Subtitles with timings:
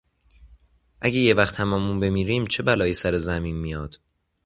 [1.01, 3.97] اگه یهوقت همهمون بمیریم، چه بلایی سر زمین میاد؟